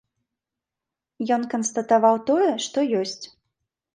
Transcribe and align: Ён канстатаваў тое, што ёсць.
Ён 1.35 1.41
канстатаваў 1.51 2.15
тое, 2.29 2.49
што 2.69 2.87
ёсць. 3.01 3.21